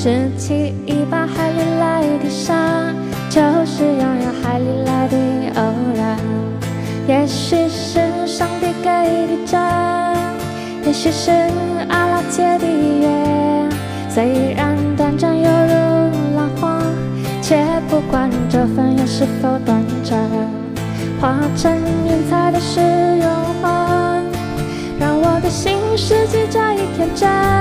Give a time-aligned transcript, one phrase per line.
[0.00, 2.54] 拾起一把海里来的沙，
[3.28, 5.16] 就是拥有海里来的
[5.60, 6.16] 偶然。
[7.08, 8.88] 也许是上帝给
[9.26, 9.60] 的真，
[10.86, 11.32] 也许是
[11.88, 13.68] 阿拉借的缘。
[14.08, 16.80] 虽然短暂犹如浪花，
[17.42, 20.16] 且不管这份缘是否短暂。
[21.20, 21.76] 化成
[22.06, 23.28] 云彩的是永
[23.60, 24.24] 恒，
[25.00, 27.57] 让我的心失去这一天真。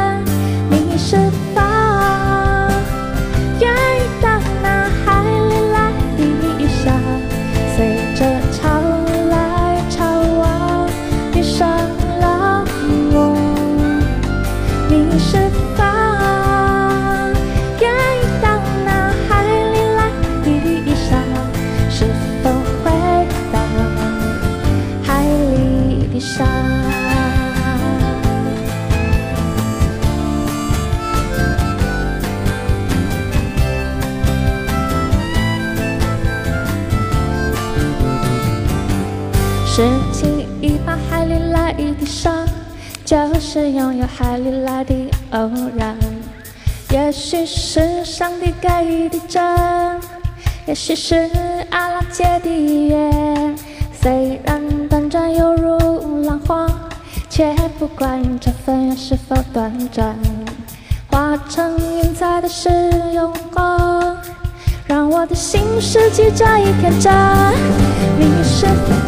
[39.78, 42.32] 拾起一把海里来的沙，
[43.06, 44.96] 就是拥有海里来的
[45.30, 45.96] 偶然。
[46.90, 49.40] 也许是上帝给的真，
[50.66, 51.30] 也许是
[51.70, 52.50] 阿拉借的
[52.88, 53.55] 缘。
[54.02, 56.66] 虽然短暂犹如浪花，
[57.30, 60.16] 却不管这份缘是否短暂。
[61.12, 64.18] 化成云彩的是永恒，
[64.88, 67.14] 让我的心失去这一天真。
[68.18, 69.06] 你是否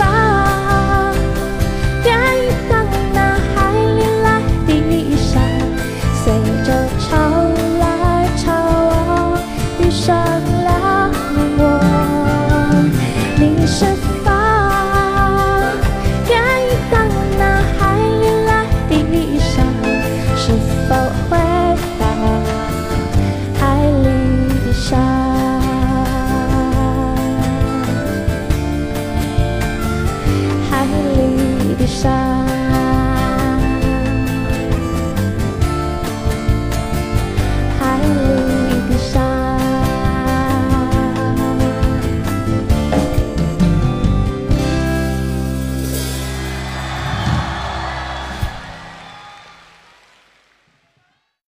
[20.90, 20.96] 保
[21.30, 21.38] 管